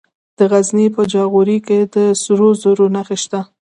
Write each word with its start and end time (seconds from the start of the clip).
د 0.37 0.39
غزني 0.51 0.87
په 0.95 1.01
جاغوري 1.13 1.57
کې 1.67 1.79
د 1.93 1.95
سرو 2.21 2.49
زرو 2.61 2.85
نښې 2.95 3.17
شته. 3.23 3.39